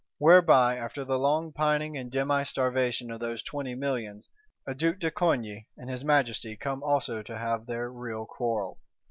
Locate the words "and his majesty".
5.77-6.57